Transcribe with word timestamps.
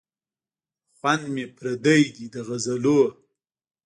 خوند 0.97 1.23
مي 1.33 1.45
پردی 1.55 2.03
دی 2.15 2.25
د 2.33 2.35
غزلونو 2.47 2.99